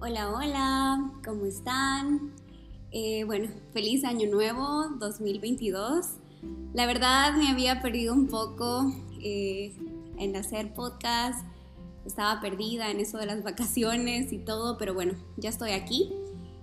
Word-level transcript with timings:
Hola, 0.00 0.30
hola, 0.30 1.10
¿cómo 1.24 1.44
están? 1.46 2.30
Eh, 2.92 3.24
bueno, 3.24 3.48
feliz 3.72 4.04
año 4.04 4.30
nuevo 4.30 4.90
2022. 5.00 6.06
La 6.72 6.86
verdad 6.86 7.34
me 7.36 7.48
había 7.48 7.82
perdido 7.82 8.14
un 8.14 8.28
poco 8.28 8.92
eh, 9.20 9.74
en 10.16 10.36
hacer 10.36 10.72
podcast, 10.72 11.44
estaba 12.06 12.40
perdida 12.40 12.92
en 12.92 13.00
eso 13.00 13.18
de 13.18 13.26
las 13.26 13.42
vacaciones 13.42 14.32
y 14.32 14.38
todo, 14.38 14.78
pero 14.78 14.94
bueno, 14.94 15.14
ya 15.36 15.48
estoy 15.48 15.72
aquí. 15.72 16.12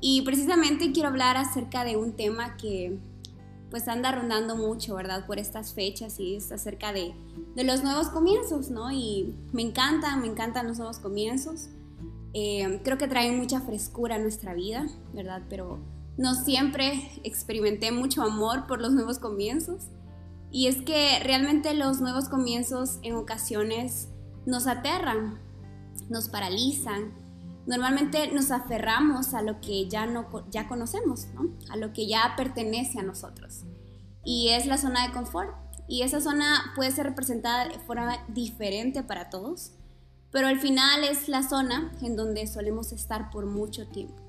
Y 0.00 0.22
precisamente 0.22 0.92
quiero 0.92 1.08
hablar 1.08 1.36
acerca 1.36 1.82
de 1.82 1.96
un 1.96 2.12
tema 2.12 2.56
que 2.56 2.96
pues 3.72 3.88
anda 3.88 4.12
rondando 4.12 4.54
mucho, 4.54 4.94
¿verdad? 4.94 5.26
Por 5.26 5.40
estas 5.40 5.74
fechas 5.74 6.20
y 6.20 6.36
es 6.36 6.52
acerca 6.52 6.92
de, 6.92 7.12
de 7.56 7.64
los 7.64 7.82
nuevos 7.82 8.08
comienzos, 8.08 8.70
¿no? 8.70 8.92
Y 8.92 9.34
me 9.52 9.62
encantan, 9.62 10.20
me 10.20 10.28
encantan 10.28 10.68
los 10.68 10.78
nuevos 10.78 11.00
comienzos. 11.00 11.70
Eh, 12.38 12.82
creo 12.84 12.98
que 12.98 13.08
traen 13.08 13.38
mucha 13.38 13.62
frescura 13.62 14.16
a 14.16 14.18
nuestra 14.18 14.52
vida, 14.52 14.86
¿verdad? 15.14 15.40
Pero 15.48 15.80
no 16.18 16.34
siempre 16.34 17.10
experimenté 17.24 17.92
mucho 17.92 18.22
amor 18.22 18.66
por 18.66 18.78
los 18.78 18.92
nuevos 18.92 19.18
comienzos. 19.18 19.86
Y 20.50 20.66
es 20.66 20.82
que 20.82 21.18
realmente 21.20 21.72
los 21.72 22.02
nuevos 22.02 22.28
comienzos 22.28 22.98
en 23.00 23.14
ocasiones 23.14 24.10
nos 24.44 24.66
aterran, 24.66 25.40
nos 26.10 26.28
paralizan. 26.28 27.14
Normalmente 27.66 28.30
nos 28.30 28.50
aferramos 28.50 29.32
a 29.32 29.40
lo 29.40 29.62
que 29.62 29.88
ya, 29.88 30.04
no, 30.04 30.26
ya 30.50 30.68
conocemos, 30.68 31.28
¿no? 31.32 31.56
a 31.70 31.76
lo 31.78 31.94
que 31.94 32.06
ya 32.06 32.34
pertenece 32.36 32.98
a 32.98 33.02
nosotros. 33.02 33.64
Y 34.26 34.50
es 34.50 34.66
la 34.66 34.76
zona 34.76 35.06
de 35.06 35.14
confort. 35.14 35.56
Y 35.88 36.02
esa 36.02 36.20
zona 36.20 36.74
puede 36.76 36.90
ser 36.90 37.06
representada 37.06 37.66
de 37.66 37.78
forma 37.78 38.18
diferente 38.28 39.02
para 39.02 39.30
todos, 39.30 39.72
pero 40.30 40.48
al 40.48 40.58
final 40.58 41.04
es 41.04 41.28
la 41.28 41.42
zona 41.42 41.92
en 42.02 42.16
donde 42.16 42.46
solemos 42.46 42.92
estar 42.92 43.30
por 43.30 43.46
mucho 43.46 43.86
tiempo, 43.88 44.22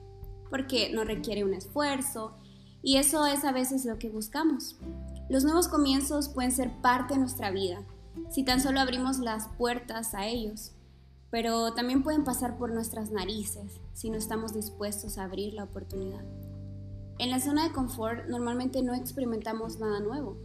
porque 0.50 0.92
no 0.94 1.03
requiere 1.03 1.44
un 1.44 1.53
esfuerzo 1.53 2.38
y 2.81 2.98
eso 2.98 3.26
es 3.26 3.44
a 3.44 3.52
veces 3.52 3.86
lo 3.86 3.98
que 3.98 4.09
buscamos. 4.09 4.78
Los 5.30 5.44
nuevos 5.44 5.68
comienzos 5.68 6.30
pueden 6.30 6.52
ser 6.52 6.72
parte 6.81 7.16
de 7.16 7.20
nuestra 7.20 7.52
vida, 7.52 7.84
si 8.30 8.44
tan 8.44 8.62
solo 8.62 8.80
abrimos 8.80 9.20
las 9.20 9.48
puertas 9.58 10.14
a 10.14 10.28
ellos, 10.28 10.72
pero 11.30 11.73
también 11.73 12.03
pueden 12.03 12.23
pasar 12.23 12.58
por 12.58 12.72
nuestras 12.72 13.12
narices 13.12 13.81
si 13.94 14.09
no 14.09 14.18
estamos 14.18 14.53
dispuestos 14.53 15.18
a 15.18 15.25
abrir 15.25 15.53
la 15.53 15.66
oportunidad. 15.66 16.23
En 17.20 17.31
la 17.31 17.40
zona 17.40 17.64
de 17.64 17.73
confort 17.73 18.28
normalmente 18.28 18.81
no 18.84 18.94
experimentamos 18.94 19.80
nada 19.80 20.00
nuevo, 20.00 20.38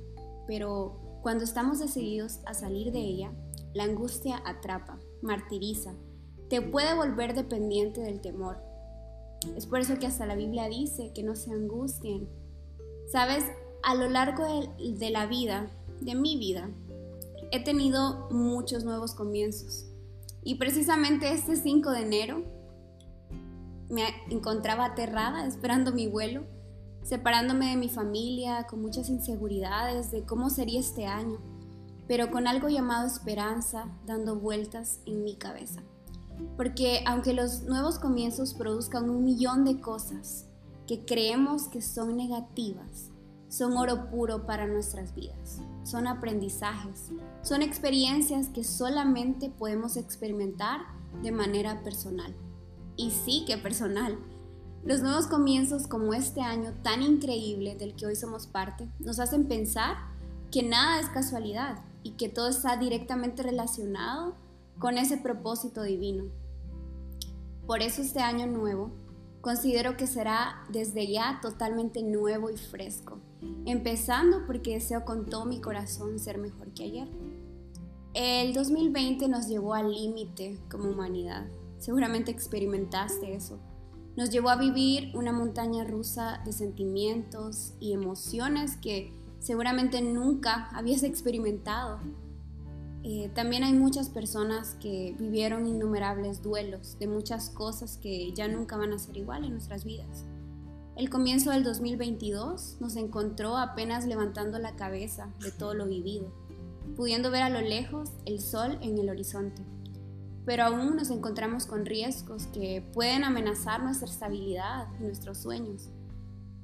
pero 0.47 1.21
cuando 1.23 1.45
estamos 1.45 1.79
decididos 1.79 2.41
a 2.47 2.55
salir 2.55 2.93
de 2.93 2.99
ella, 2.99 3.33
la 3.75 3.85
angustia 3.85 4.43
atrapa, 4.45 4.99
martiriza, 5.23 5.95
te 6.49 6.61
puede 6.61 6.95
volver 6.95 7.35
dependiente 7.35 8.01
del 8.01 8.21
temor. 8.21 8.59
Es 9.57 9.67
por 9.67 9.81
eso 9.81 9.99
que 9.99 10.07
hasta 10.07 10.27
la 10.27 10.37
Biblia 10.37 10.69
dice 10.69 11.13
que 11.15 11.23
no 11.23 11.35
se 11.35 11.53
angustien. 11.53 12.29
Sabes, 13.11 13.45
a 13.83 13.95
lo 13.95 14.09
largo 14.09 14.45
de, 14.45 14.93
de 14.93 15.11
la 15.11 15.27
vida, 15.27 15.71
de 16.01 16.15
mi 16.15 16.37
vida, 16.37 16.71
he 17.51 17.63
tenido 17.63 18.29
muchos 18.31 18.85
nuevos 18.85 19.15
comienzos. 19.15 19.87
Y 20.45 20.57
precisamente 20.57 21.33
este 21.33 21.57
5 21.57 21.91
de 21.91 22.01
enero 22.01 22.45
me 23.89 24.05
encontraba 24.31 24.87
aterrada 24.87 25.47
esperando 25.47 25.93
mi 25.93 26.09
vuelo, 26.09 26.45
separándome 27.03 27.71
de 27.71 27.77
mi 27.77 27.89
familia, 27.89 28.67
con 28.69 28.81
muchas 28.81 29.09
inseguridades 29.11 30.11
de 30.11 30.25
cómo 30.25 30.51
sería 30.51 30.81
este 30.81 31.07
año, 31.07 31.39
pero 32.09 32.31
con 32.31 32.47
algo 32.47 32.69
llamado 32.69 33.07
esperanza 33.07 33.87
dando 34.07 34.37
vueltas 34.37 35.01
en 35.07 35.25
mi 35.25 35.37
cabeza. 35.37 35.83
Porque 36.57 37.03
aunque 37.07 37.33
los 37.33 37.63
nuevos 37.63 37.99
comienzos 37.99 38.55
produzcan 38.55 39.09
un 39.09 39.25
millón 39.25 39.65
de 39.65 39.81
cosas 39.81 40.47
que 40.87 41.05
creemos 41.05 41.69
que 41.69 41.81
son 41.81 42.17
negativas, 42.17 43.11
son 43.49 43.77
oro 43.77 44.09
puro 44.11 44.47
para 44.47 44.67
nuestras 44.67 45.15
vidas. 45.15 45.61
Son 45.85 46.07
aprendizajes, 46.07 47.11
son 47.43 47.61
experiencias 47.61 48.49
que 48.49 48.65
solamente 48.65 49.51
podemos 49.51 49.97
experimentar 49.97 50.81
de 51.23 51.33
manera 51.33 51.83
personal. 51.83 52.35
Y 52.97 53.11
sí 53.11 53.45
que 53.47 53.59
personal. 53.59 54.19
Los 54.85 55.03
nuevos 55.03 55.27
comienzos 55.27 55.87
como 55.87 56.15
este 56.15 56.41
año 56.41 56.73
tan 56.83 57.03
increíble 57.03 57.77
del 57.77 57.95
que 57.95 58.07
hoy 58.07 58.17
somos 58.17 58.47
parte 58.47 58.89
nos 58.99 59.21
hacen 59.21 59.47
pensar 59.47 59.97
que 60.51 60.63
nada 60.63 60.99
es 61.01 61.09
casualidad 61.09 61.79
y 62.03 62.13
que 62.13 62.29
todo 62.29 62.49
está 62.49 62.77
directamente 62.77 63.43
relacionado 63.43 64.35
con 64.79 64.99
ese 64.99 65.17
propósito 65.17 65.83
divino. 65.83 66.25
Por 67.67 67.83
eso 67.83 68.03
este 68.03 68.21
año 68.21 68.47
nuevo 68.47 68.91
considero 69.41 69.97
que 69.97 70.07
será 70.07 70.65
desde 70.71 71.11
ya 71.11 71.41
totalmente 71.43 72.03
nuevo 72.03 72.51
y 72.51 72.57
fresco, 72.57 73.19
empezando 73.67 74.47
porque 74.47 74.75
deseo 74.75 75.05
con 75.05 75.27
todo 75.27 75.45
mi 75.45 75.61
corazón 75.61 76.19
ser 76.19 76.39
mejor 76.39 76.73
que 76.73 76.85
ayer. 76.85 77.09
El 78.15 78.53
2020 78.55 79.29
nos 79.29 79.49
llevó 79.49 79.75
al 79.75 79.93
límite 79.93 80.59
como 80.71 80.91
humanidad, 80.91 81.47
seguramente 81.79 82.31
experimentaste 82.31 83.35
eso. 83.35 83.59
Nos 84.17 84.31
llevó 84.31 84.51
a 84.51 84.57
vivir 84.57 85.17
una 85.17 85.33
montaña 85.33 85.85
rusa 85.85 86.43
de 86.45 86.53
sentimientos 86.53 87.73
y 87.81 87.95
emociones 87.95 88.77
que 88.77 89.13
seguramente 89.43 90.01
nunca 90.01 90.69
habías 90.73 91.03
experimentado 91.03 91.99
eh, 93.05 93.31
también 93.35 93.65
hay 93.65 93.73
muchas 93.73 94.09
personas 94.09 94.77
que 94.81 95.17
vivieron 95.19 95.67
innumerables 95.67 96.41
duelos 96.41 96.97
de 97.01 97.09
muchas 97.09 97.51
cosas 97.51 97.99
que 98.01 98.33
ya 98.33 98.47
nunca 98.47 98.77
van 98.77 98.93
a 98.93 98.99
ser 98.99 99.17
igual 99.17 99.45
en 99.45 99.53
nuestras 99.53 99.85
vidas. 99.85 100.25
El 100.95 101.11
comienzo 101.11 101.51
del 101.51 101.65
2022 101.65 102.77
nos 102.79 102.95
encontró 102.97 103.57
apenas 103.57 104.07
levantando 104.07 104.59
la 104.61 104.77
cabeza 104.77 105.33
de 105.41 105.51
todo 105.51 105.75
lo 105.75 105.87
vivido, 105.87 106.33
pudiendo 106.95 107.33
ver 107.33 107.43
a 107.43 107.49
lo 107.49 107.61
lejos 107.61 108.11
el 108.25 108.41
sol 108.41 108.79
en 108.83 108.99
el 108.99 109.09
horizonte. 109.11 109.63
Pero 110.45 110.65
aún 110.65 110.95
nos 110.95 111.11
encontramos 111.11 111.67
con 111.67 111.87
riesgos 111.87 112.47
que 112.49 112.89
pueden 112.93 113.25
amenazar 113.25 113.83
nuestra 113.83 114.09
estabilidad 114.09 114.87
y 115.01 115.05
nuestros 115.05 115.39
sueños. 115.39 115.91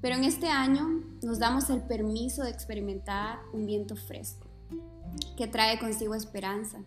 Pero 0.00 0.14
en 0.14 0.25
este 0.25 0.48
año 0.48 1.03
nos 1.22 1.38
damos 1.38 1.70
el 1.70 1.82
permiso 1.82 2.44
de 2.44 2.50
experimentar 2.50 3.41
un 3.53 3.66
viento 3.66 3.97
fresco 3.97 4.47
que 5.36 5.48
trae 5.48 5.78
consigo 5.78 6.14
esperanza 6.14 6.84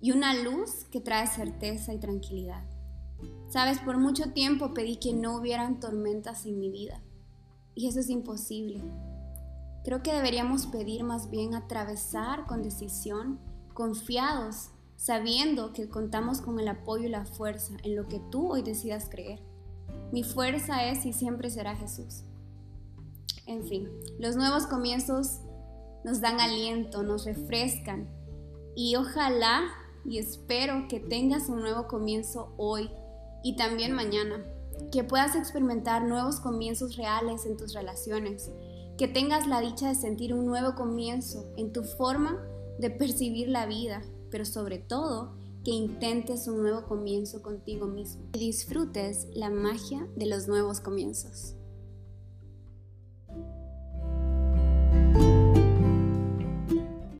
y 0.00 0.12
una 0.12 0.34
luz 0.34 0.84
que 0.90 1.00
trae 1.00 1.26
certeza 1.26 1.92
y 1.92 1.98
tranquilidad. 1.98 2.64
Sabes, 3.48 3.78
por 3.80 3.98
mucho 3.98 4.32
tiempo 4.32 4.74
pedí 4.74 4.96
que 4.96 5.12
no 5.12 5.36
hubieran 5.36 5.80
tormentas 5.80 6.46
en 6.46 6.58
mi 6.58 6.70
vida 6.70 7.00
y 7.74 7.88
eso 7.88 8.00
es 8.00 8.10
imposible. 8.10 8.82
Creo 9.84 10.02
que 10.02 10.12
deberíamos 10.12 10.66
pedir 10.66 11.04
más 11.04 11.30
bien 11.30 11.54
atravesar 11.54 12.46
con 12.46 12.62
decisión, 12.62 13.38
confiados, 13.72 14.70
sabiendo 14.96 15.72
que 15.72 15.88
contamos 15.88 16.40
con 16.40 16.58
el 16.58 16.68
apoyo 16.68 17.06
y 17.06 17.10
la 17.10 17.24
fuerza 17.24 17.74
en 17.84 17.94
lo 17.94 18.08
que 18.08 18.20
tú 18.30 18.52
hoy 18.52 18.62
decidas 18.62 19.08
creer. 19.08 19.40
Mi 20.12 20.24
fuerza 20.24 20.84
es 20.84 21.06
y 21.06 21.12
siempre 21.12 21.50
será 21.50 21.76
Jesús. 21.76 22.24
En 23.48 23.64
fin, 23.64 23.88
los 24.18 24.36
nuevos 24.36 24.66
comienzos 24.66 25.40
nos 26.04 26.20
dan 26.20 26.38
aliento, 26.38 27.02
nos 27.02 27.24
refrescan. 27.24 28.06
Y 28.76 28.94
ojalá 28.96 29.62
y 30.04 30.18
espero 30.18 30.86
que 30.86 31.00
tengas 31.00 31.48
un 31.48 31.60
nuevo 31.60 31.88
comienzo 31.88 32.52
hoy 32.58 32.90
y 33.42 33.56
también 33.56 33.92
mañana, 33.92 34.44
que 34.92 35.02
puedas 35.02 35.34
experimentar 35.34 36.04
nuevos 36.04 36.40
comienzos 36.40 36.96
reales 36.96 37.46
en 37.46 37.56
tus 37.56 37.72
relaciones, 37.72 38.50
que 38.98 39.08
tengas 39.08 39.46
la 39.46 39.60
dicha 39.60 39.88
de 39.88 39.94
sentir 39.94 40.34
un 40.34 40.44
nuevo 40.44 40.74
comienzo 40.74 41.50
en 41.56 41.72
tu 41.72 41.84
forma 41.84 42.38
de 42.78 42.90
percibir 42.90 43.48
la 43.48 43.64
vida, 43.64 44.02
pero 44.30 44.44
sobre 44.44 44.78
todo 44.78 45.32
que 45.64 45.70
intentes 45.70 46.48
un 46.48 46.60
nuevo 46.60 46.86
comienzo 46.86 47.42
contigo 47.42 47.86
mismo 47.86 48.28
y 48.34 48.38
disfrutes 48.38 49.26
la 49.32 49.48
magia 49.48 50.06
de 50.16 50.26
los 50.26 50.48
nuevos 50.48 50.80
comienzos. 50.80 51.57